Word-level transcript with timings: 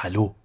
Hallo. 0.00 0.36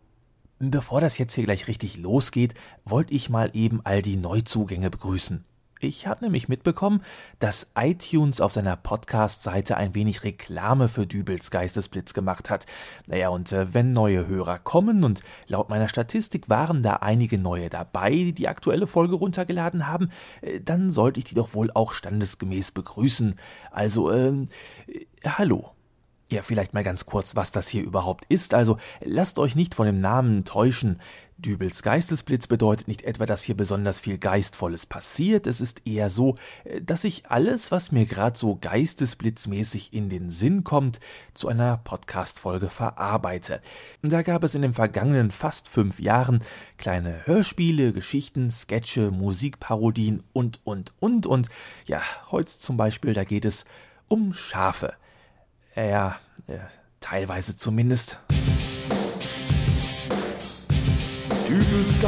Bevor 0.58 1.00
das 1.00 1.20
jetzt 1.20 1.36
hier 1.36 1.44
gleich 1.44 1.68
richtig 1.68 1.98
losgeht, 1.98 2.56
wollte 2.86 3.14
ich 3.14 3.30
mal 3.30 3.52
eben 3.54 3.82
all 3.84 4.02
die 4.02 4.16
Neuzugänge 4.16 4.90
begrüßen. 4.90 5.46
Ich 5.80 6.08
habe 6.08 6.24
nämlich 6.24 6.50
mitbekommen, 6.50 7.04
dass 7.38 7.68
iTunes 7.78 8.42
auf 8.42 8.52
seiner 8.52 8.76
Podcast-Seite 8.76 9.78
ein 9.78 9.94
wenig 9.94 10.24
Reklame 10.24 10.88
für 10.88 11.06
Dübels 11.06 11.52
Geistesblitz 11.52 12.16
gemacht 12.16 12.50
hat. 12.50 12.66
Naja, 13.06 13.30
und 13.30 13.52
äh, 13.52 13.76
wenn 13.76 13.92
neue 13.92 14.26
Hörer 14.26 14.58
kommen, 14.58 15.04
und 15.04 15.22
laut 15.46 15.70
meiner 15.70 15.88
Statistik 15.88 16.50
waren 16.50 16.82
da 16.82 16.94
einige 16.94 17.38
neue 17.38 17.70
dabei, 17.70 18.10
die 18.10 18.34
die 18.34 18.48
aktuelle 18.48 18.88
Folge 18.88 19.14
runtergeladen 19.14 19.86
haben, 19.86 20.10
äh, 20.42 20.62
dann 20.62 20.90
sollte 20.90 21.20
ich 21.20 21.26
die 21.26 21.36
doch 21.36 21.54
wohl 21.54 21.70
auch 21.76 21.94
standesgemäß 21.94 22.72
begrüßen. 22.72 23.36
Also, 23.70 24.12
ähm, 24.12 24.48
äh, 24.88 25.06
hallo. 25.28 25.76
Ja, 26.34 26.42
vielleicht 26.42 26.74
mal 26.74 26.84
ganz 26.84 27.06
kurz, 27.06 27.36
was 27.36 27.52
das 27.52 27.68
hier 27.68 27.84
überhaupt 27.84 28.26
ist. 28.28 28.56
Also 28.56 28.80
lasst 29.06 29.38
euch 29.38 29.56
nicht 29.56 29.76
von 29.76 29.86
dem 29.86 30.00
Namen 30.00 30.46
täuschen. 30.46 31.00
Dübels 31.38 31.84
Geistesblitz 31.84 32.48
bedeutet 32.48 32.88
nicht 32.88 33.04
etwa, 33.04 33.28
dass 33.28 33.44
hier 33.44 33.56
besonders 33.56 34.02
viel 34.02 34.18
Geistvolles 34.18 34.88
passiert. 34.88 35.46
Es 35.46 35.62
ist 35.62 35.86
eher 35.86 36.10
so, 36.10 36.36
äh, 36.64 36.82
dass 36.82 37.04
ich 37.04 37.30
alles, 37.30 37.72
was 37.72 37.92
mir 37.92 38.08
gerade 38.08 38.36
so 38.36 38.56
geistesblitzmäßig 38.60 39.94
in 39.94 40.10
den 40.10 40.32
Sinn 40.32 40.64
kommt, 40.64 41.00
zu 41.36 41.50
einer 41.50 41.78
Podcast-Folge 41.78 42.68
verarbeite. 42.68 43.62
Da 44.02 44.24
gab 44.24 44.44
es 44.44 44.56
in 44.56 44.64
den 44.64 44.74
vergangenen 44.74 45.30
fast 45.30 45.68
fünf 45.68 46.00
Jahren 46.00 46.42
kleine 46.80 47.28
Hörspiele, 47.28 47.94
Geschichten, 47.94 48.50
Sketche, 48.50 49.12
Musikparodien 49.12 50.24
und, 50.34 50.62
und, 50.64 50.94
und, 51.00 51.28
und. 51.28 51.50
Ja, 51.86 52.02
heute 52.32 52.58
zum 52.58 52.76
Beispiel, 52.76 53.14
da 53.14 53.24
geht 53.24 53.46
es 53.46 53.66
um 54.08 54.34
Schafe. 54.34 54.96
Ja, 55.76 56.18
teilweise 57.00 57.56
zumindest. 57.56 58.20
Dübels. 61.50 62.00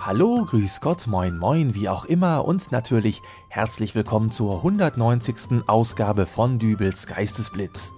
Hallo, 0.00 0.46
grüß 0.46 0.80
Gott, 0.80 1.06
moin 1.06 1.36
moin, 1.36 1.74
wie 1.74 1.90
auch 1.90 2.06
immer 2.06 2.46
und 2.46 2.72
natürlich 2.72 3.20
herzlich 3.48 3.94
willkommen 3.94 4.30
zur 4.30 4.58
190. 4.58 5.64
Ausgabe 5.66 6.24
von 6.24 6.58
Dübels 6.58 7.06
Geistesblitz. 7.06 7.92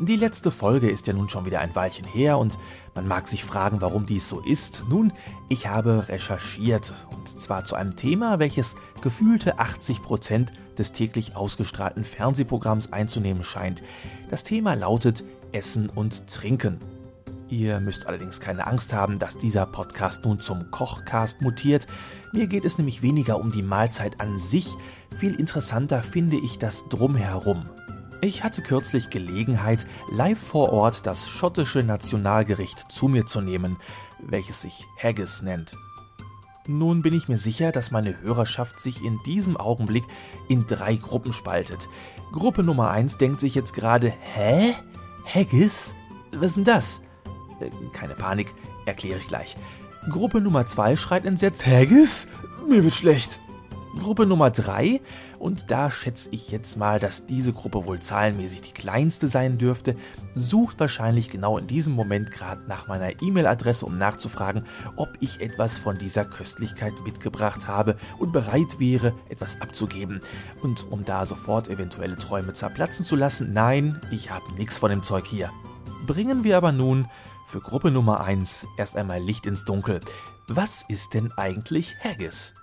Die 0.00 0.14
letzte 0.14 0.52
Folge 0.52 0.88
ist 0.88 1.08
ja 1.08 1.12
nun 1.12 1.28
schon 1.28 1.44
wieder 1.44 1.58
ein 1.58 1.74
Weilchen 1.74 2.06
her 2.06 2.38
und 2.38 2.56
man 2.94 3.08
mag 3.08 3.26
sich 3.26 3.44
fragen, 3.44 3.80
warum 3.80 4.06
dies 4.06 4.28
so 4.28 4.38
ist. 4.38 4.84
Nun, 4.88 5.12
ich 5.48 5.66
habe 5.66 6.08
recherchiert 6.08 6.94
und 7.10 7.40
zwar 7.40 7.64
zu 7.64 7.74
einem 7.74 7.96
Thema, 7.96 8.38
welches 8.38 8.76
gefühlte 9.00 9.58
80 9.58 10.00
Prozent 10.00 10.52
des 10.78 10.92
täglich 10.92 11.34
ausgestrahlten 11.34 12.04
Fernsehprogramms 12.04 12.92
einzunehmen 12.92 13.42
scheint. 13.42 13.82
Das 14.30 14.44
Thema 14.44 14.74
lautet 14.74 15.24
Essen 15.50 15.88
und 15.88 16.28
Trinken. 16.28 16.78
Ihr 17.48 17.80
müsst 17.80 18.06
allerdings 18.06 18.38
keine 18.38 18.68
Angst 18.68 18.92
haben, 18.92 19.18
dass 19.18 19.36
dieser 19.36 19.66
Podcast 19.66 20.24
nun 20.24 20.38
zum 20.38 20.70
Kochcast 20.70 21.42
mutiert. 21.42 21.88
Mir 22.32 22.46
geht 22.46 22.64
es 22.64 22.78
nämlich 22.78 23.02
weniger 23.02 23.40
um 23.40 23.50
die 23.50 23.62
Mahlzeit 23.62 24.20
an 24.20 24.38
sich, 24.38 24.68
viel 25.18 25.34
interessanter 25.34 26.02
finde 26.02 26.36
ich 26.36 26.58
das 26.58 26.88
Drumherum. 26.88 27.68
Ich 28.20 28.42
hatte 28.42 28.62
kürzlich 28.62 29.10
Gelegenheit, 29.10 29.86
live 30.10 30.40
vor 30.40 30.72
Ort 30.72 31.06
das 31.06 31.28
schottische 31.28 31.84
Nationalgericht 31.84 32.90
zu 32.90 33.06
mir 33.06 33.26
zu 33.26 33.40
nehmen, 33.40 33.76
welches 34.18 34.62
sich 34.62 34.88
Haggis 35.00 35.42
nennt. 35.42 35.76
Nun 36.66 37.02
bin 37.02 37.14
ich 37.14 37.28
mir 37.28 37.38
sicher, 37.38 37.70
dass 37.70 37.92
meine 37.92 38.20
Hörerschaft 38.20 38.80
sich 38.80 39.04
in 39.04 39.20
diesem 39.24 39.56
Augenblick 39.56 40.02
in 40.48 40.66
drei 40.66 40.96
Gruppen 40.96 41.32
spaltet. 41.32 41.88
Gruppe 42.32 42.64
Nummer 42.64 42.90
1 42.90 43.18
denkt 43.18 43.38
sich 43.38 43.54
jetzt 43.54 43.72
gerade, 43.72 44.12
hä? 44.34 44.74
Haggis? 45.24 45.94
Was 46.32 46.48
ist 46.48 46.56
denn 46.56 46.64
das? 46.64 47.00
Äh, 47.60 47.70
keine 47.92 48.16
Panik, 48.16 48.52
erkläre 48.84 49.18
ich 49.20 49.28
gleich. 49.28 49.56
Gruppe 50.10 50.40
Nummer 50.40 50.66
2 50.66 50.96
schreit 50.96 51.24
entsetzt, 51.24 51.64
Haggis? 51.66 52.26
Mir 52.68 52.82
wird 52.82 52.94
schlecht. 52.94 53.40
Gruppe 53.98 54.26
Nummer 54.26 54.50
3, 54.50 55.00
und 55.38 55.70
da 55.70 55.90
schätze 55.90 56.28
ich 56.32 56.50
jetzt 56.50 56.76
mal, 56.76 56.98
dass 56.98 57.26
diese 57.26 57.52
Gruppe 57.52 57.84
wohl 57.84 58.00
zahlenmäßig 58.00 58.62
die 58.62 58.72
kleinste 58.72 59.28
sein 59.28 59.58
dürfte, 59.58 59.96
sucht 60.34 60.80
wahrscheinlich 60.80 61.30
genau 61.30 61.58
in 61.58 61.66
diesem 61.66 61.92
Moment 61.94 62.30
gerade 62.30 62.62
nach 62.66 62.86
meiner 62.88 63.20
E-Mail-Adresse, 63.22 63.84
um 63.84 63.94
nachzufragen, 63.94 64.64
ob 64.96 65.10
ich 65.20 65.40
etwas 65.40 65.78
von 65.78 65.98
dieser 65.98 66.24
Köstlichkeit 66.24 66.94
mitgebracht 67.04 67.66
habe 67.68 67.96
und 68.18 68.32
bereit 68.32 68.78
wäre, 68.78 69.12
etwas 69.28 69.60
abzugeben. 69.60 70.20
Und 70.62 70.90
um 70.90 71.04
da 71.04 71.26
sofort 71.26 71.68
eventuelle 71.68 72.16
Träume 72.16 72.54
zerplatzen 72.54 73.04
zu 73.04 73.16
lassen, 73.16 73.52
nein, 73.52 74.00
ich 74.10 74.30
habe 74.30 74.52
nichts 74.54 74.78
von 74.78 74.90
dem 74.90 75.02
Zeug 75.02 75.26
hier. 75.26 75.50
Bringen 76.06 76.44
wir 76.44 76.56
aber 76.56 76.72
nun 76.72 77.06
für 77.46 77.60
Gruppe 77.60 77.90
Nummer 77.90 78.20
1 78.20 78.66
erst 78.76 78.96
einmal 78.96 79.20
Licht 79.20 79.46
ins 79.46 79.64
Dunkel. 79.64 80.00
Was 80.48 80.84
ist 80.88 81.14
denn 81.14 81.32
eigentlich 81.32 81.96
Haggis? 82.02 82.54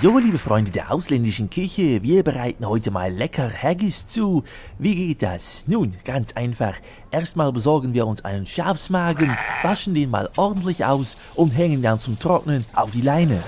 So, 0.00 0.16
liebe 0.16 0.38
Freunde 0.38 0.70
der 0.70 0.90
ausländischen 0.90 1.50
Küche, 1.50 2.02
wir 2.02 2.22
bereiten 2.22 2.66
heute 2.66 2.90
mal 2.90 3.12
lecker 3.12 3.50
Haggis 3.50 4.06
zu. 4.06 4.44
Wie 4.78 4.94
geht 4.94 5.22
das? 5.22 5.64
Nun, 5.66 5.94
ganz 6.06 6.32
einfach. 6.32 6.72
Erstmal 7.10 7.52
besorgen 7.52 7.92
wir 7.92 8.06
uns 8.06 8.24
einen 8.24 8.46
Schafsmagen, 8.46 9.36
waschen 9.62 9.92
den 9.92 10.08
mal 10.08 10.30
ordentlich 10.38 10.86
aus 10.86 11.18
und 11.34 11.50
hängen 11.50 11.82
dann 11.82 12.00
zum 12.00 12.18
Trocknen 12.18 12.64
auf 12.74 12.92
die 12.92 13.02
Leine. 13.02 13.42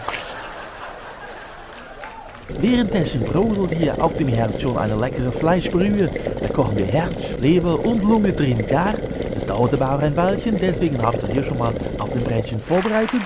Währenddessen 2.61 3.23
brodelt 3.23 3.73
hier 3.73 4.05
auf 4.05 4.15
dem 4.17 4.29
Herd 4.29 4.61
schon 4.61 4.77
eine 4.77 4.97
leckere 4.97 5.33
Fleischbrühe. 5.33 6.11
Da 6.39 6.49
kochen 6.49 6.77
wir 6.77 6.85
Herz, 6.85 7.41
Leber 7.41 7.83
und 7.83 8.03
Lunge 8.03 8.35
drin 8.35 8.67
gar. 8.67 8.93
Das 9.33 9.47
dauert 9.47 9.73
aber 9.73 9.95
auch 9.95 10.01
ein 10.01 10.15
Weilchen, 10.19 10.59
deswegen 10.61 11.01
habe 11.01 11.17
ich 11.17 11.23
das 11.23 11.33
hier 11.33 11.45
schon 11.45 11.57
mal 11.57 11.73
auf 11.99 12.11
dem 12.11 12.23
Brätchen 12.23 12.61
vorbereitet. 12.61 13.23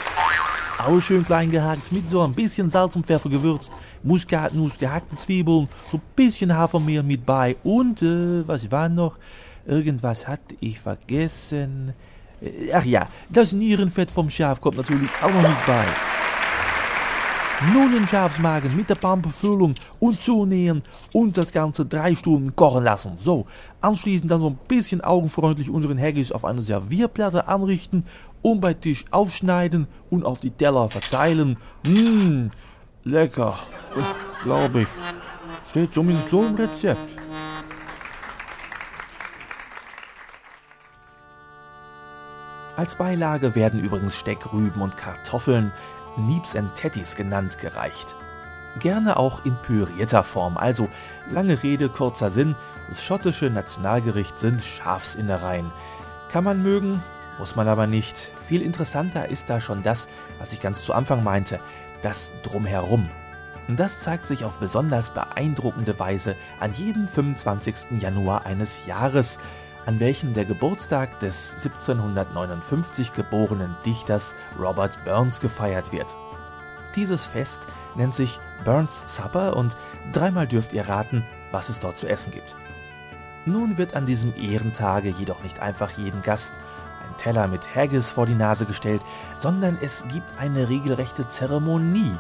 Auch 0.79 1.01
schön 1.01 1.25
klein 1.25 1.51
gehackt, 1.51 1.91
mit 1.91 2.07
so 2.07 2.23
ein 2.23 2.35
bisschen 2.35 2.69
Salz 2.69 2.97
und 2.97 3.07
Pfeffer 3.07 3.31
gewürzt, 3.31 3.73
Muskatnuss, 4.03 4.79
gehackte 4.79 5.17
Zwiebeln, 5.17 5.69
so 5.91 5.97
ein 5.97 6.03
bisschen 6.15 6.55
Hafermehl 6.55 7.03
mit 7.03 7.25
bei 7.25 7.57
und, 7.65 8.03
äh, 8.03 8.47
was 8.47 8.71
war 8.71 8.89
noch? 8.89 9.17
Irgendwas 9.67 10.29
hatte 10.29 10.55
ich 10.61 10.79
vergessen. 10.79 11.95
Äh, 12.43 12.73
ach 12.73 12.85
ja, 12.85 13.09
das 13.31 13.53
Nierenfett 13.53 14.11
vom 14.11 14.29
Schaf 14.29 14.61
kommt 14.61 14.77
natürlich 14.77 15.11
auch 15.23 15.33
noch 15.33 15.49
mit 15.49 15.67
bei. 15.67 15.85
Nun 17.73 17.91
den 17.91 18.07
Schafsmagen 18.07 18.77
mit 18.77 18.91
der 18.91 18.97
Pampenfüllung 18.97 19.75
und 19.99 20.21
zunähen 20.21 20.83
und 21.15 21.39
das 21.39 21.51
Ganze 21.53 21.87
drei 21.87 22.15
Stunden 22.15 22.55
kochen 22.55 22.85
lassen. 22.85 23.13
So, 23.17 23.47
anschließend 23.81 24.31
dann 24.31 24.43
so 24.43 24.51
ein 24.51 24.59
bisschen 24.69 25.01
augenfreundlich 25.01 25.71
unseren 25.71 25.99
Haggis 25.99 26.33
auf 26.33 26.45
einer 26.45 26.61
Servierplatte 26.61 27.49
anrichten 27.49 28.05
und 28.47 28.61
bei 28.61 28.75
Tisch 28.75 29.05
aufschneiden 29.11 29.89
und 30.09 30.25
auf 30.25 30.39
die 30.39 30.53
Teller 30.53 30.89
verteilen. 30.89 31.57
Mmm, 31.85 32.51
lecker, 33.03 33.59
glaube 34.45 34.83
ich. 34.83 34.89
Steht 35.71 35.93
zumindest 35.93 36.31
so 36.31 36.47
im 36.47 36.55
Rezept. 36.55 37.19
Als 42.77 42.95
Beilage 42.95 43.57
werden 43.57 43.81
übrigens 43.81 44.17
Steckrüben 44.17 44.81
und 44.81 44.97
Kartoffeln, 44.97 45.73
Nips 46.17 46.55
and 46.55 46.73
Tettis 46.77 47.17
genannt, 47.17 47.59
gereicht. 47.59 48.15
Gerne 48.79 49.17
auch 49.17 49.45
in 49.45 49.57
pürierter 49.57 50.23
Form, 50.23 50.57
also 50.57 50.89
lange 51.33 51.65
Rede, 51.65 51.89
kurzer 51.89 52.31
Sinn, 52.31 52.55
das 52.89 53.03
schottische 53.03 53.51
Nationalgericht 53.51 54.39
sind 54.39 54.63
Schafsinnereien. 54.63 55.73
Kann 56.31 56.45
man 56.45 56.63
mögen, 56.63 57.03
muss 57.39 57.57
man 57.57 57.69
aber 57.69 57.87
nicht. 57.87 58.17
Viel 58.49 58.63
interessanter 58.63 59.29
ist 59.29 59.49
da 59.49 59.61
schon 59.61 59.83
das, 59.83 60.09
was 60.39 60.53
ich 60.53 60.61
ganz 60.61 60.85
zu 60.85 60.93
Anfang 60.93 61.23
meinte, 61.23 61.61
das 62.03 62.31
Drumherum. 62.43 63.09
Und 63.69 63.81
das 63.81 63.99
zeigt 63.99 64.27
sich 64.29 64.45
auf 64.45 64.59
besonders 64.59 65.11
beeindruckende 65.11 65.99
Weise 65.99 66.37
an 66.61 66.73
jedem 66.73 67.09
25. 67.09 68.01
Januar 68.01 68.47
eines 68.47 68.87
Jahres, 68.87 69.39
an 69.87 70.01
welchem 70.01 70.35
der 70.35 70.45
Geburtstag 70.45 71.19
des 71.21 71.53
1759 71.57 73.13
geborenen 73.15 73.77
Dichters 73.85 74.35
Robert 74.59 74.99
Burns 75.05 75.41
gefeiert 75.41 75.93
wird. 75.93 76.17
Dieses 76.95 77.27
Fest 77.27 77.63
nennt 77.95 78.15
sich 78.15 78.39
Burns 78.65 79.05
Supper 79.07 79.57
und 79.57 79.77
dreimal 80.13 80.47
dürft 80.47 80.73
ihr 80.73 80.89
raten, 80.89 81.25
was 81.51 81.69
es 81.69 81.81
dort 81.81 81.99
zu 81.99 82.09
essen 82.09 82.33
gibt. 82.33 82.57
Nun 83.45 83.79
wird 83.79 83.95
an 83.95 84.07
diesem 84.07 84.35
Ehrentage 84.37 85.09
jedoch 85.11 85.43
nicht 85.43 85.61
einfach 85.61 85.91
jedem 85.97 86.23
Gast 86.23 86.53
Teller 87.17 87.49
mit 87.49 87.75
Haggis 87.75 88.13
vor 88.13 88.27
die 88.27 88.35
Nase 88.35 88.67
gestellt, 88.67 89.03
sondern 89.39 89.79
es 89.81 90.05
gibt 90.13 90.27
eine 90.39 90.69
regelrechte 90.69 91.29
Zeremonie. 91.29 92.17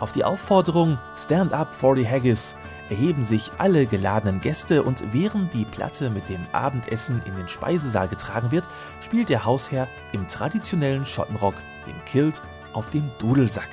Auf 0.00 0.12
die 0.12 0.24
Aufforderung 0.24 0.98
Stand 1.16 1.52
up 1.52 1.72
for 1.74 1.96
the 1.96 2.06
Haggis 2.06 2.56
erheben 2.90 3.24
sich 3.24 3.50
alle 3.58 3.86
geladenen 3.86 4.40
Gäste 4.40 4.82
und 4.82 5.12
während 5.12 5.52
die 5.54 5.64
Platte 5.64 6.10
mit 6.10 6.28
dem 6.28 6.44
Abendessen 6.52 7.22
in 7.24 7.36
den 7.36 7.48
Speisesaal 7.48 8.08
getragen 8.08 8.50
wird, 8.50 8.64
spielt 9.04 9.28
der 9.28 9.44
Hausherr 9.44 9.88
im 10.12 10.28
traditionellen 10.28 11.04
Schottenrock 11.04 11.54
den 11.86 12.04
Kilt 12.04 12.42
auf 12.72 12.90
dem 12.90 13.10
Dudelsack. 13.18 13.68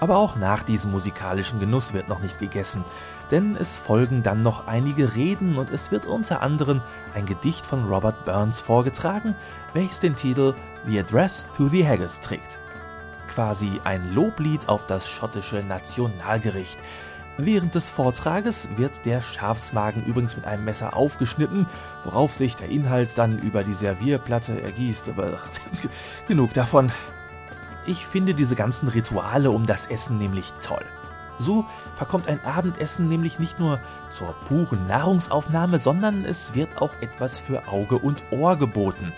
Aber 0.00 0.16
auch 0.16 0.36
nach 0.36 0.62
diesem 0.62 0.90
musikalischen 0.90 1.58
Genuss 1.58 1.94
wird 1.94 2.08
noch 2.08 2.20
nicht 2.20 2.38
gegessen, 2.38 2.84
denn 3.30 3.56
es 3.56 3.78
folgen 3.78 4.22
dann 4.22 4.42
noch 4.42 4.66
einige 4.66 5.14
Reden 5.14 5.56
und 5.56 5.70
es 5.70 5.90
wird 5.90 6.06
unter 6.06 6.42
anderem 6.42 6.80
ein 7.14 7.26
Gedicht 7.26 7.66
von 7.66 7.84
Robert 7.86 8.24
Burns 8.24 8.60
vorgetragen, 8.60 9.34
welches 9.72 10.00
den 10.00 10.14
Titel 10.14 10.54
The 10.86 11.00
Address 11.00 11.46
to 11.56 11.68
the 11.68 11.86
Haggis 11.86 12.20
trägt. 12.20 12.58
Quasi 13.28 13.80
ein 13.84 14.14
Loblied 14.14 14.68
auf 14.68 14.86
das 14.86 15.08
schottische 15.08 15.62
Nationalgericht. 15.62 16.78
Während 17.38 17.74
des 17.74 17.90
Vortrages 17.90 18.68
wird 18.76 18.92
der 19.04 19.20
Schafsmagen 19.20 20.04
übrigens 20.06 20.36
mit 20.36 20.46
einem 20.46 20.64
Messer 20.64 20.96
aufgeschnitten, 20.96 21.66
worauf 22.04 22.32
sich 22.32 22.56
der 22.56 22.70
Inhalt 22.70 23.10
dann 23.16 23.38
über 23.38 23.62
die 23.62 23.74
Servierplatte 23.74 24.62
ergießt, 24.62 25.10
aber 25.10 25.38
genug 26.28 26.54
davon. 26.54 26.92
Ich 27.86 28.06
finde 28.06 28.34
diese 28.34 28.56
ganzen 28.56 28.88
Rituale 28.88 29.50
um 29.50 29.64
das 29.64 29.86
Essen 29.86 30.18
nämlich 30.18 30.52
toll. 30.60 30.84
So 31.38 31.64
verkommt 31.96 32.28
ein 32.28 32.44
Abendessen 32.44 33.08
nämlich 33.08 33.38
nicht 33.38 33.60
nur 33.60 33.78
zur 34.10 34.32
puren 34.48 34.86
Nahrungsaufnahme, 34.86 35.78
sondern 35.78 36.24
es 36.24 36.54
wird 36.54 36.80
auch 36.80 36.92
etwas 37.00 37.38
für 37.38 37.68
Auge 37.68 37.98
und 37.98 38.22
Ohr 38.30 38.56
geboten. 38.56 39.12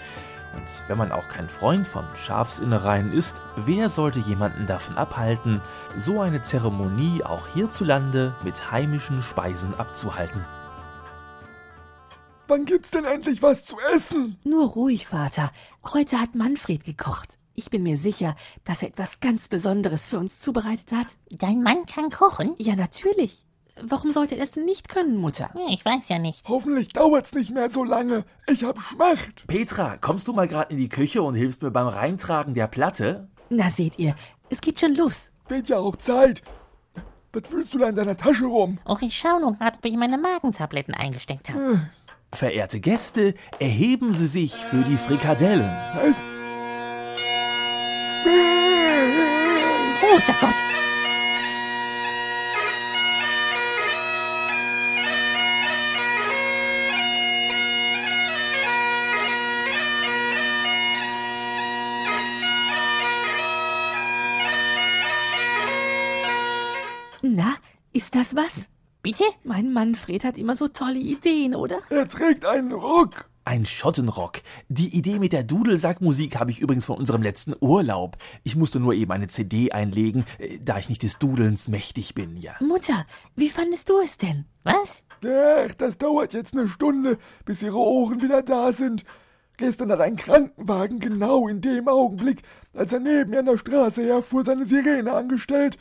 Und 0.55 0.89
wenn 0.89 0.99
man 0.99 1.13
auch 1.13 1.29
kein 1.29 1.49
Freund 1.49 1.87
von 1.87 2.05
Schafsinnereien 2.15 3.13
ist, 3.13 3.41
wer 3.57 3.89
sollte 3.89 4.19
jemanden 4.19 4.67
davon 4.67 4.97
abhalten, 4.99 5.61
so 5.97 6.21
eine 6.21 6.43
Zeremonie 6.43 7.23
auch 7.23 7.47
hierzulande 7.55 8.35
mit 8.43 8.71
heimischen 8.71 9.23
Speisen 9.23 9.75
abzuhalten? 9.79 10.45
Wann 12.49 12.65
gibt's 12.65 12.91
denn 12.91 13.05
endlich 13.05 13.43
was 13.43 13.67
zu 13.67 13.77
essen? 13.95 14.39
Nur 14.43 14.69
ruhig, 14.71 15.07
Vater. 15.07 15.53
Heute 15.93 16.19
hat 16.19 16.35
Manfred 16.35 16.83
gekocht. 16.83 17.38
Ich 17.59 17.71
bin 17.71 17.83
mir 17.83 17.97
sicher, 17.97 18.37
dass 18.65 18.83
er 18.83 18.89
etwas 18.91 19.19
ganz 19.19 19.49
Besonderes 19.49 20.07
für 20.07 20.21
uns 20.21 20.39
zubereitet 20.39 20.93
hat. 20.93 21.09
Dein 21.29 21.61
Mann 21.61 21.87
kann 21.87 22.09
kochen? 22.09 22.55
Ja, 22.57 22.77
natürlich. 22.77 23.45
Warum 23.83 24.13
sollte 24.13 24.37
er 24.37 24.45
es 24.45 24.53
denn 24.53 24.65
nicht 24.65 24.89
können, 24.89 25.17
Mutter? 25.17 25.51
Ich 25.69 25.85
weiß 25.85 26.09
ja 26.09 26.21
nicht. 26.21 26.49
Hoffentlich 26.49 26.91
dauert's 26.91 27.35
nicht 27.35 27.53
mehr 27.53 27.69
so 27.69 27.83
lange. 27.83 28.25
Ich 28.47 28.63
hab 28.63 28.79
Schmacht. 28.79 29.45
Petra, 29.49 29.97
kommst 29.97 30.29
du 30.29 30.35
mal 30.35 30.47
gerade 30.47 30.71
in 30.71 30.79
die 30.79 30.89
Küche 30.89 31.21
und 31.21 31.35
hilfst 31.35 31.61
mir 31.61 31.73
beim 31.73 31.89
Reintragen 31.89 32.55
der 32.55 32.69
Platte? 32.69 33.29
Na, 33.51 33.71
seht 33.71 33.99
ihr, 33.99 34.15
es 34.51 34.61
geht 34.61 34.79
schon 34.79 34.95
los. 34.95 35.33
Wird 35.49 35.69
ja 35.69 35.79
auch 35.79 35.97
Zeit. 35.97 36.43
Was 37.33 37.49
fühlst 37.49 37.75
du 37.75 37.79
da 37.79 37.89
in 37.89 37.97
deiner 37.97 38.17
Tasche 38.17 38.47
rum? 38.47 38.79
Och, 38.87 39.03
ich 39.03 39.19
schau 39.19 39.41
nur 39.41 39.55
gerade, 39.55 39.79
ob 39.79 39.85
ich 39.85 39.97
meine 39.97 40.17
Magentabletten 40.17 40.95
eingesteckt 40.95 41.49
habe. 41.51 41.91
Verehrte 42.33 42.79
Gäste, 42.79 43.35
erheben 43.59 44.15
Sie 44.15 44.29
sich 44.29 44.55
für 44.55 44.85
die 44.85 44.97
Frikadellen. 44.97 45.69
Was? 45.97 46.23
Großer 50.19 50.35
Gott! 50.41 50.55
Na, 67.23 67.55
ist 67.93 68.17
das 68.17 68.35
was? 68.35 68.67
Bitte? 69.03 69.23
Mein 69.45 69.73
Manfred 69.73 70.25
hat 70.25 70.37
immer 70.37 70.57
so 70.57 70.67
tolle 70.67 70.99
Ideen, 70.99 71.55
oder? 71.55 71.79
Er 71.91 72.09
trägt 72.09 72.45
einen 72.45 72.73
Ruck. 72.73 73.25
Ein 73.49 73.65
Schottenrock. 73.65 74.43
Die 74.69 74.95
Idee 74.95 75.19
mit 75.19 75.33
der 75.33 75.43
Dudelsackmusik 75.43 76.39
habe 76.39 76.51
ich 76.51 76.61
übrigens 76.61 76.85
von 76.85 76.99
unserem 76.99 77.23
letzten 77.23 77.55
Urlaub. 77.61 78.19
Ich 78.45 78.57
musste 78.57 78.79
nur 78.79 78.93
eben 78.93 79.11
eine 79.11 79.29
CD 79.29 79.73
einlegen, 79.73 80.27
äh, 80.39 80.59
da 80.63 80.77
ich 80.77 80.91
nicht 80.91 81.03
des 81.03 81.19
Dudelns 81.19 81.67
mächtig 81.67 82.15
bin, 82.15 82.37
ja. 82.37 82.53
Mutter, 82.61 83.07
wie 83.37 83.49
fandest 83.49 83.89
du 83.89 84.01
es 84.05 84.19
denn? 84.19 84.45
Was? 84.65 85.03
Ach, 85.25 85.73
das 85.73 85.97
dauert 85.97 86.35
jetzt 86.35 86.53
eine 86.53 86.69
Stunde, 86.69 87.17
bis 87.47 87.63
ihre 87.63 87.79
Ohren 87.79 88.21
wieder 88.21 88.43
da 88.43 88.71
sind. 88.71 89.07
Gestern 89.57 89.93
hat 89.93 90.03
ein 90.03 90.17
Krankenwagen 90.17 91.01
genau 91.01 91.49
in 91.49 91.63
dem 91.63 91.89
Augenblick, 91.89 92.43
als 92.75 92.93
er 92.93 93.01
neben 93.01 93.31
mir 93.31 93.39
an 93.39 93.47
der 93.47 93.57
Straße 93.57 94.03
herfuhr, 94.03 94.45
seine 94.45 94.67
Sirene 94.67 95.11
angestellt. 95.15 95.79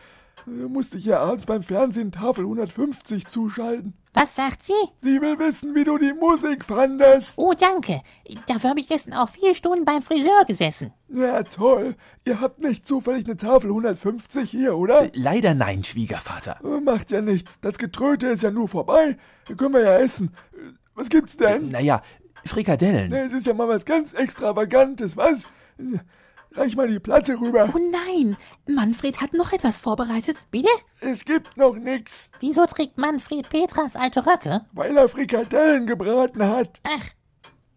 Da 0.50 0.70
musste 0.70 0.98
ich 0.98 1.04
ja 1.04 1.20
abends 1.20 1.46
beim 1.46 1.62
Fernsehen 1.62 2.10
Tafel 2.14 2.46
150 2.46 3.28
zuschalten. 3.28 3.94
Was 4.14 4.34
sagt 4.34 4.64
sie? 4.64 4.72
Sie 5.02 5.20
will 5.22 5.38
wissen, 5.40 5.76
wie 5.76 5.84
du 5.84 5.98
die 5.98 6.14
Musik 6.14 6.64
fandest. 6.64 7.38
Oh, 7.38 7.54
danke. 7.54 8.02
Dafür 8.48 8.70
habe 8.70 8.80
ich 8.80 8.88
gestern 8.88 9.14
auch 9.14 9.28
vier 9.28 9.54
Stunden 9.54 9.84
beim 9.84 10.02
Friseur 10.02 10.46
gesessen. 10.48 10.94
Ja, 11.10 11.44
toll. 11.44 11.96
Ihr 12.26 12.40
habt 12.40 12.62
nicht 12.62 12.88
zufällig 12.88 13.26
eine 13.26 13.36
Tafel 13.36 13.72
150 13.72 14.50
hier, 14.50 14.78
oder? 14.78 15.10
Leider 15.14 15.54
nein, 15.54 15.84
Schwiegervater. 15.84 16.62
Äh, 16.64 16.80
Macht 16.80 17.12
ja 17.12 17.20
nichts. 17.22 17.60
Das 17.60 17.78
Getröte 17.78 18.28
ist 18.28 18.42
ja 18.44 18.50
nur 18.50 18.70
vorbei. 18.70 19.18
Da 19.50 19.54
können 19.54 19.74
wir 19.74 19.82
ja 19.82 19.98
essen. 20.00 20.32
Äh, 20.54 20.72
Was 20.96 21.10
gibt's 21.10 21.36
denn? 21.36 21.72
Naja, 21.72 22.02
Frikadellen. 22.46 23.12
Es 23.12 23.34
ist 23.34 23.48
ja 23.48 23.54
mal 23.54 23.68
was 23.68 23.84
ganz 23.84 24.14
Extravagantes, 24.14 25.18
was? 25.18 25.44
Reich 26.54 26.76
mal 26.76 26.88
die 26.88 27.00
Platte 27.00 27.40
rüber. 27.40 27.70
Oh 27.74 27.80
nein, 27.92 28.36
Manfred 28.68 29.22
hat 29.22 29.34
noch 29.34 29.52
etwas 29.54 29.78
vorbereitet. 29.80 30.38
Bitte? 30.50 30.70
Es 31.02 31.24
gibt 31.26 31.56
noch 31.58 31.76
nix, 31.76 32.32
Wieso 32.40 32.66
trägt 32.66 32.98
Manfred 32.98 33.50
Petras 33.50 33.96
alte 33.96 34.26
Röcke? 34.26 34.66
weil 34.74 34.98
er 34.98 35.08
Frikadellen 35.10 35.86
gebraten 35.86 36.44
hat. 36.44 36.80
Ach, 36.84 37.06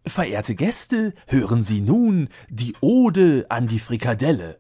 Verehrte 0.06 0.54
Gäste, 0.54 1.12
hören 1.26 1.62
Sie 1.62 1.82
nun 1.82 2.28
die 2.48 2.74
Ode 2.80 3.44
an 3.50 3.66
die 3.68 3.78
Frikadelle. 3.78 4.58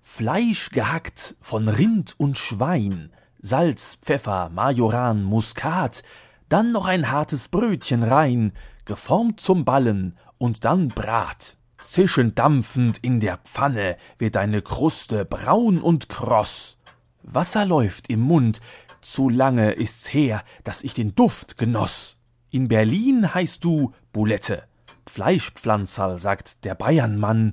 Fleisch 0.00 0.70
gehackt 0.70 1.36
von 1.40 1.68
Rind 1.68 2.14
und 2.18 2.38
Schwein, 2.38 3.12
Salz, 3.40 3.98
Pfeffer, 4.00 4.48
Majoran, 4.48 5.22
Muskat, 5.22 6.02
dann 6.48 6.72
noch 6.72 6.86
ein 6.86 7.10
hartes 7.10 7.48
Brötchen 7.48 8.02
rein, 8.02 8.52
geformt 8.86 9.40
zum 9.40 9.64
Ballen 9.64 10.16
und 10.38 10.64
dann 10.64 10.88
Brat. 10.88 11.55
Zischend 11.82 12.38
dampfend 12.38 12.98
in 12.98 13.20
der 13.20 13.38
Pfanne 13.38 13.96
wird 14.18 14.36
deine 14.36 14.62
Kruste 14.62 15.24
braun 15.24 15.78
und 15.80 16.08
kross. 16.08 16.78
Wasser 17.22 17.66
läuft 17.66 18.08
im 18.08 18.20
Mund, 18.20 18.60
zu 19.02 19.28
lange 19.28 19.72
ist's 19.72 20.12
her, 20.12 20.42
dass 20.64 20.82
ich 20.82 20.94
den 20.94 21.14
Duft 21.14 21.58
genoss. 21.58 22.16
In 22.50 22.68
Berlin 22.68 23.34
heißt 23.34 23.62
du 23.62 23.92
Bulette. 24.12 24.64
Fleischpflanzerl, 25.06 26.18
sagt 26.18 26.64
der 26.64 26.74
Bayernmann. 26.74 27.52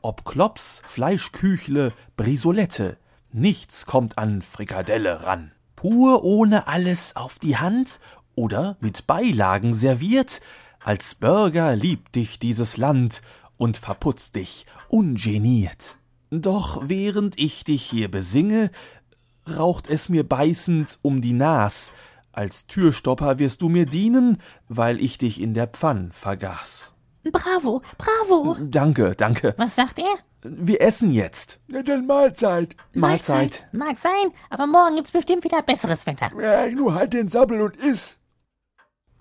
Ob 0.00 0.24
Klops, 0.24 0.80
Fleischküchle, 0.86 1.92
Brisolette, 2.16 2.96
nichts 3.32 3.86
kommt 3.86 4.18
an 4.18 4.40
Frikadelle 4.40 5.24
ran. 5.24 5.52
Pur 5.74 6.24
ohne 6.24 6.66
alles 6.68 7.16
auf 7.16 7.38
die 7.38 7.58
Hand 7.58 7.98
oder 8.34 8.76
mit 8.80 9.06
Beilagen 9.06 9.74
serviert, 9.74 10.40
als 10.82 11.16
Bürger 11.16 11.74
liebt 11.74 12.14
dich 12.14 12.38
dieses 12.38 12.76
Land 12.76 13.20
und 13.56 13.76
verputzt 13.76 14.36
dich 14.36 14.66
ungeniert. 14.88 15.96
Doch 16.30 16.82
während 16.88 17.38
ich 17.38 17.64
dich 17.64 17.84
hier 17.84 18.10
besinge, 18.10 18.70
raucht 19.48 19.88
es 19.88 20.08
mir 20.08 20.28
beißend 20.28 20.98
um 21.02 21.20
die 21.20 21.32
Nas. 21.32 21.92
Als 22.32 22.66
Türstopper 22.66 23.38
wirst 23.38 23.62
du 23.62 23.68
mir 23.68 23.86
dienen, 23.86 24.38
weil 24.68 25.00
ich 25.00 25.18
dich 25.18 25.40
in 25.40 25.54
der 25.54 25.68
Pfann 25.68 26.12
vergaß. 26.12 26.94
Bravo, 27.32 27.82
bravo. 27.96 28.56
Danke, 28.60 29.14
danke. 29.16 29.54
was 29.56 29.74
sagt 29.74 29.98
er? 29.98 30.14
Wir 30.42 30.80
essen 30.80 31.12
jetzt. 31.12 31.58
Ja, 31.68 31.82
dann 31.82 32.06
Mahlzeit. 32.06 32.76
Mahlzeit. 32.94 33.66
Mag 33.72 33.98
sein, 33.98 34.32
aber 34.50 34.66
morgen 34.66 34.96
gibt's 34.96 35.10
bestimmt 35.10 35.44
wieder 35.44 35.62
besseres 35.62 36.06
Wetter. 36.06 36.30
Ja, 36.40 36.68
nur 36.68 36.94
halt 36.94 37.14
den 37.14 37.28
Sabbel 37.28 37.60
und 37.62 37.76
iss. 37.76 38.20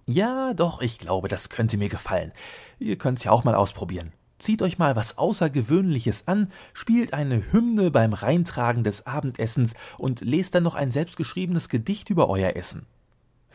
Ja, 0.06 0.54
doch, 0.54 0.82
ich 0.82 1.00
glaube, 1.00 1.27
das 1.27 1.50
könnte 1.50 1.77
mir 1.77 1.89
gefallen. 1.89 2.32
Ihr 2.77 2.98
könnt's 2.98 3.24
ja 3.24 3.32
auch 3.32 3.44
mal 3.44 3.56
ausprobieren. 3.56 4.12
Zieht 4.38 4.62
euch 4.62 4.77
mal 4.77 4.96
was 4.96 5.18
Außergewöhnliches 5.18 6.27
an, 6.27 6.50
spielt 6.74 7.13
eine 7.13 7.51
Hymne 7.51 7.89
beim 7.89 8.13
Reintragen 8.13 8.84
des 8.84 9.08
Abendessens 9.08 9.74
und 9.98 10.22
lest 10.22 10.56
dann 10.56 10.63
noch 10.63 10.75
ein 10.75 10.92
selbstgeschriebenes 10.92 11.70
Gedicht 11.70 12.10
über 12.10 12.30
euer 12.30 12.56
Essen. 12.56 12.86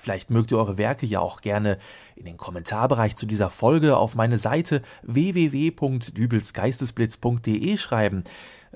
Vielleicht 0.00 0.30
mögt 0.30 0.50
ihr 0.50 0.56
eure 0.56 0.78
Werke 0.78 1.04
ja 1.04 1.20
auch 1.20 1.42
gerne 1.42 1.76
in 2.16 2.24
den 2.24 2.38
Kommentarbereich 2.38 3.16
zu 3.16 3.26
dieser 3.26 3.50
Folge 3.50 3.98
auf 3.98 4.14
meine 4.14 4.38
Seite 4.38 4.80
www.dübelsgeistesblitz.de 5.02 7.76
schreiben. 7.76 8.24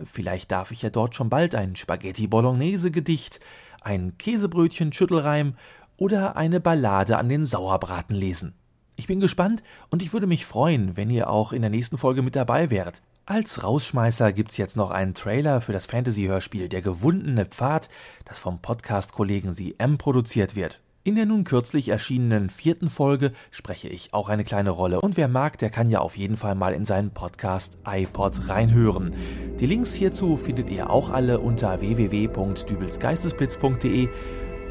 Vielleicht 0.03 0.53
darf 0.53 0.71
ich 0.71 0.83
ja 0.83 0.91
dort 0.91 1.15
schon 1.15 1.31
bald 1.31 1.55
ein 1.55 1.77
Spaghetti 1.77 2.27
Bolognese 2.27 2.91
Gedicht, 2.91 3.41
ein 3.81 4.19
Käsebrötchen 4.19 4.93
Schüttelreim 4.93 5.55
oder 5.97 6.37
eine 6.37 6.61
Ballade 6.61 7.17
an 7.17 7.31
den 7.31 7.47
Sauerbraten 7.47 8.15
lesen. 8.15 8.53
Ich 8.97 9.09
bin 9.09 9.21
gespannt 9.21 9.63
und 9.91 10.03
ich 10.03 10.13
würde 10.13 10.27
mich 10.27 10.47
freuen, 10.47 10.97
wenn 10.97 11.11
ihr 11.11 11.29
auch 11.29 11.53
in 11.53 11.63
der 11.63 11.71
nächsten 11.71 11.99
Folge 11.99 12.23
mit 12.23 12.37
dabei 12.37 12.71
wärt. 12.71 13.03
Als 13.27 13.65
Rausschmeißer 13.65 14.33
gibt's 14.33 14.57
jetzt 14.57 14.77
noch 14.77 14.91
einen 14.91 15.15
Trailer 15.15 15.61
für 15.61 15.73
das 15.73 15.87
Fantasy-Hörspiel 15.87 16.69
Der 16.69 16.83
gewundene 16.83 17.47
Pfad, 17.47 17.89
das 18.25 18.39
vom 18.39 18.61
Podcast-Kollegen 18.61 19.53
Sie 19.53 19.75
M 19.79 19.99
produziert 19.99 20.55
wird. 20.55 20.81
In 21.05 21.17
der 21.17 21.27
nun 21.27 21.43
kürzlich 21.45 21.89
erschienenen 21.89 22.51
vierten 22.51 22.89
Folge 22.89 23.33
spreche 23.51 23.89
ich 23.89 24.15
auch 24.15 24.29
eine 24.29 24.45
kleine 24.45 24.71
Rolle 24.71 25.01
und 25.01 25.17
wer 25.17 25.27
mag, 25.29 25.59
der 25.59 25.71
kann 25.71 25.91
ja 25.91 25.99
auf 26.01 26.17
jeden 26.17 26.37
Fall 26.37 26.55
mal 26.55 26.73
in 26.73 26.85
seinen 26.85 27.11
Podcast 27.11 27.79
iPod 27.87 28.49
reinhören. 28.49 29.13
Die 29.59 29.67
Links 29.67 29.93
hierzu 29.93 30.37
findet 30.37 30.71
ihr 30.71 30.89
auch 30.89 31.11
alle 31.11 31.41
unter 31.41 31.81
www.dübelsgeistesblitz.de 31.81 34.09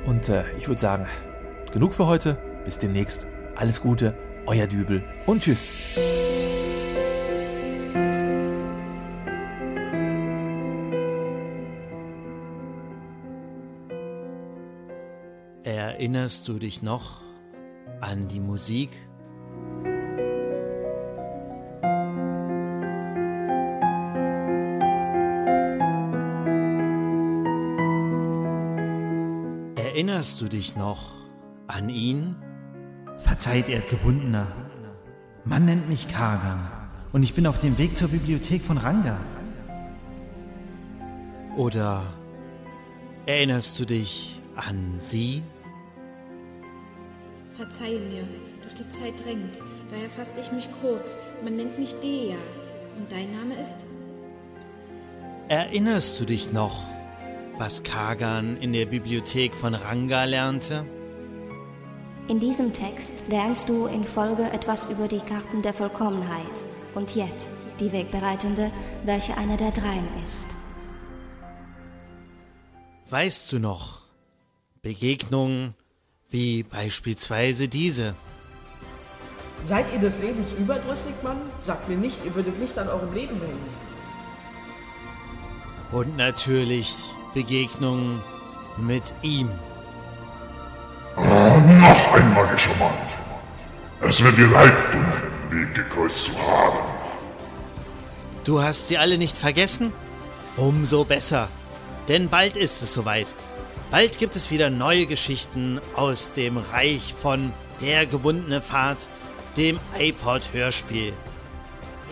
und 0.05 0.29
äh, 0.29 0.43
ich 0.57 0.67
würde 0.67 0.81
sagen, 0.81 1.07
genug 1.71 1.93
für 1.93 2.07
heute, 2.07 2.37
bis 2.65 2.79
demnächst, 2.79 3.27
alles 3.55 3.81
Gute, 3.81 4.15
euer 4.45 4.67
Dübel 4.67 5.03
und 5.25 5.43
tschüss. 5.43 5.71
Erinnerst 15.63 16.47
du 16.47 16.59
dich 16.59 16.81
noch 16.81 17.21
an 18.01 18.27
die 18.27 18.39
Musik? 18.39 18.89
Erinnerst 29.75 30.41
du 30.41 30.49
dich 30.49 30.75
noch 30.75 31.13
an 31.67 31.87
ihn? 31.87 32.35
Verzeiht, 33.17 33.69
Erdgebundener. 33.69 34.47
Man 35.45 35.65
nennt 35.65 35.89
mich 35.89 36.07
Kagan 36.07 36.69
und 37.11 37.23
ich 37.23 37.33
bin 37.33 37.47
auf 37.47 37.59
dem 37.59 37.77
Weg 37.77 37.97
zur 37.97 38.09
Bibliothek 38.09 38.63
von 38.63 38.77
Ranga. 38.77 39.19
Oder 41.55 42.03
erinnerst 43.25 43.79
du 43.79 43.85
dich 43.85 44.41
an 44.55 44.95
sie? 44.99 45.43
Verzeihe 47.53 47.99
mir, 47.99 48.23
doch 48.63 48.73
die 48.73 48.89
Zeit 48.89 49.23
drängt. 49.23 49.59
Daher 49.91 50.09
fasste 50.09 50.41
ich 50.41 50.51
mich 50.51 50.67
kurz. 50.81 51.15
Man 51.43 51.55
nennt 51.55 51.77
mich 51.77 51.93
Dea. 51.99 52.35
Und 52.97 53.11
dein 53.11 53.31
Name 53.31 53.59
ist? 53.59 53.85
Erinnerst 55.49 56.19
du 56.19 56.25
dich 56.25 56.51
noch, 56.53 56.83
was 57.57 57.83
Kagan 57.83 58.57
in 58.57 58.73
der 58.73 58.85
Bibliothek 58.85 59.55
von 59.55 59.75
Ranga 59.75 60.23
lernte? 60.23 60.85
In 62.29 62.39
diesem 62.39 62.71
Text 62.71 63.11
lernst 63.27 63.67
du 63.67 63.85
in 63.87 64.05
Folge 64.05 64.43
etwas 64.43 64.89
über 64.89 65.09
die 65.09 65.19
Karten 65.19 65.61
der 65.61 65.73
Vollkommenheit 65.73 66.63
und 66.95 67.13
Jet, 67.15 67.49
die 67.81 67.91
Wegbereitende, 67.91 68.71
welche 69.03 69.35
einer 69.35 69.57
der 69.57 69.71
dreien 69.71 70.07
ist. 70.23 70.47
Weißt 73.09 73.51
du 73.51 73.59
noch, 73.59 74.03
Begegnungen 74.81 75.75
wie 76.29 76.63
beispielsweise 76.63 77.67
diese. 77.67 78.15
Seid 79.65 79.85
ihr 79.93 79.99
des 79.99 80.19
Lebens 80.19 80.53
überdrüssig, 80.53 81.13
Mann? 81.23 81.41
Sagt 81.61 81.89
mir 81.89 81.97
nicht, 81.97 82.17
ihr 82.25 82.33
würdet 82.35 82.57
nicht 82.57 82.77
an 82.79 82.87
eurem 82.87 83.13
Leben 83.13 83.39
hängen. 83.41 83.69
Und 85.91 86.15
natürlich 86.15 86.95
Begegnungen 87.33 88.21
mit 88.77 89.13
ihm. 89.21 89.49
Ein 92.13 92.31
magischer 92.31 92.75
Mann. 92.75 92.93
Es 94.01 94.23
wird 94.23 94.37
dir 94.37 94.45
leid 94.45 94.73
tun, 94.91 95.05
den 95.49 95.57
Weg 95.57 95.73
gekreuzt 95.73 96.25
zu 96.25 96.37
haben. 96.37 96.77
Du 98.43 98.61
hast 98.61 98.87
sie 98.87 98.99
alle 98.99 99.17
nicht 99.17 99.35
vergessen? 99.35 99.91
Umso 100.55 101.05
besser. 101.05 101.49
Denn 102.07 102.29
bald 102.29 102.55
ist 102.55 102.83
es 102.83 102.93
soweit. 102.93 103.33
Bald 103.89 104.19
gibt 104.19 104.35
es 104.35 104.51
wieder 104.51 104.69
neue 104.69 105.07
Geschichten 105.07 105.81
aus 105.95 106.33
dem 106.33 106.57
Reich 106.57 107.15
von 107.19 107.51
Der 107.81 108.05
gewundene 108.05 108.61
Pfad, 108.61 109.07
dem 109.57 109.79
iPod-Hörspiel. 109.97 111.13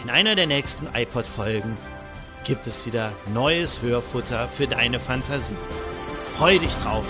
In 0.04 0.10
einer 0.10 0.34
der 0.34 0.48
nächsten 0.48 0.88
iPod-Folgen 0.96 1.78
gibt 2.44 2.66
es 2.66 2.88
wieder 2.88 3.14
neues 3.32 3.84
Hörfutter 3.84 4.48
für 4.48 4.66
deine 4.66 5.00
Fantasie. 5.00 5.56
Freu 6.38 6.58
dich 6.58 6.76
drauf! 6.78 7.06